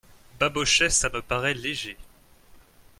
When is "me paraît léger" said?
1.13-1.95